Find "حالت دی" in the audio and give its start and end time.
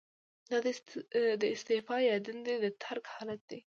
3.13-3.59